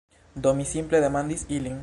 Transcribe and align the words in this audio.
Do, 0.45 0.53
mi 0.61 0.65
simple 0.71 1.03
demandis 1.05 1.47
ilin 1.61 1.79